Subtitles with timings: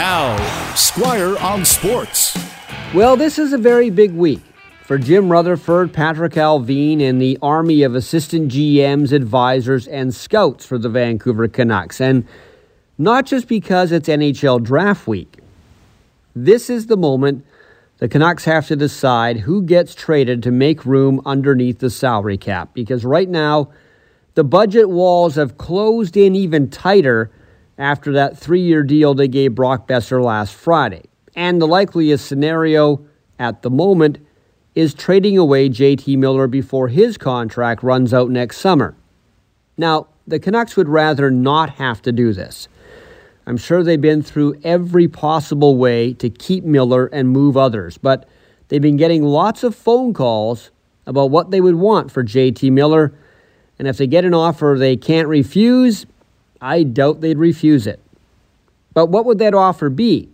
[0.00, 2.34] Now, Squire on Sports.
[2.94, 4.40] Well, this is a very big week
[4.84, 10.78] for Jim Rutherford, Patrik Allvin, and the army of assistant GMs, advisors, and scouts for
[10.78, 12.00] the Vancouver Canucks.
[12.00, 12.26] And
[12.96, 15.36] not just because it's NHL draft week.
[16.34, 17.44] This is the moment
[17.98, 22.70] the Canucks have to decide who gets traded to make room underneath the salary cap.
[22.72, 23.70] Because right now,
[24.34, 27.30] the budget walls have closed in even tighter
[27.80, 31.04] after that three year deal they gave Brock Boeser last Friday.
[31.34, 33.04] And the likeliest scenario
[33.38, 34.18] at the moment
[34.74, 38.94] is trading away JT Miller before his contract runs out next summer.
[39.76, 42.68] Now, the Canucks would rather not have to do this.
[43.46, 48.28] I'm sure they've been through every possible way to keep Miller and move others, but
[48.68, 50.70] they've been getting lots of phone calls
[51.06, 53.12] about what they would want for JT Miller.
[53.78, 56.06] And if they get an offer they can't refuse,
[56.60, 58.00] I doubt they'd refuse it.
[58.92, 60.28] But what would that offer be?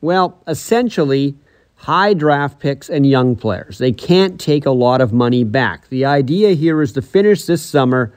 [0.00, 1.36] Well, essentially,
[1.76, 3.78] high draft picks and young players.
[3.78, 5.88] They can't take a lot of money back.
[5.88, 8.12] The idea here is to finish this summer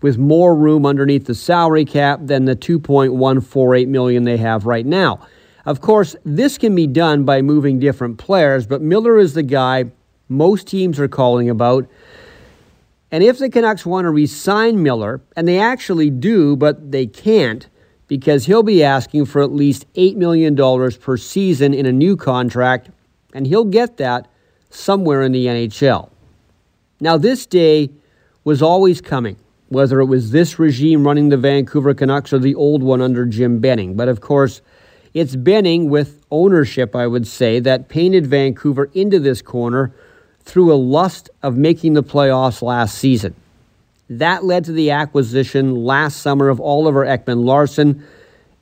[0.00, 5.26] with more room underneath the salary cap than the 2.148 million they have right now.
[5.64, 9.86] Of course, this can be done by moving different players, but Miller is the guy
[10.28, 11.86] most teams are calling about.
[13.14, 17.68] And if the Canucks want to re-sign Miller, and they actually do, but they can't,
[18.08, 22.90] because he'll be asking for at least $8 million per season in a new contract,
[23.32, 24.26] and he'll get that
[24.68, 26.10] somewhere in the NHL.
[26.98, 27.92] Now, this day
[28.42, 29.36] was always coming,
[29.68, 33.60] whether it was this regime running the Vancouver Canucks or the old one under Jim
[33.60, 33.94] Benning.
[33.94, 34.60] But of course,
[35.12, 39.94] it's Benning with ownership, I would say, that painted Vancouver into this corner
[40.44, 43.34] through a lust of making the playoffs last season.
[44.10, 48.04] That led to the acquisition last summer of Oliver Ekman Larsson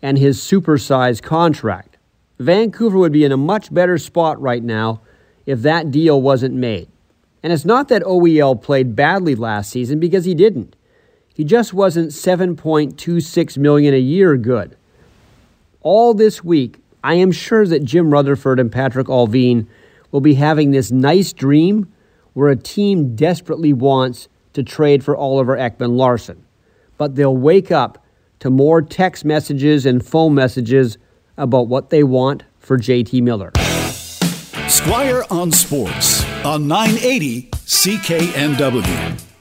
[0.00, 1.96] and his supersized contract.
[2.38, 5.00] Vancouver would be in a much better spot right now
[5.46, 6.88] if that deal wasn't made.
[7.42, 10.76] And it's not that OEL played badly last season because he didn't.
[11.34, 14.76] He just wasn't 7.26 million a year good.
[15.80, 19.66] All this week, I am sure that Jim Rutherford and Patrik Allvin
[20.12, 21.92] will be having this nice dream
[22.34, 26.46] where a team desperately wants to trade for Oliver Ekman Larsson.
[26.98, 28.04] But they'll wake up
[28.38, 30.98] to more text messages and phone messages
[31.36, 33.50] about what they want for JT Miller.
[34.68, 39.31] Squire on Sports on 980 CKNW.